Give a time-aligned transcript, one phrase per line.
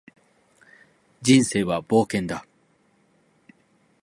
[1.21, 2.43] 人生は冒険だ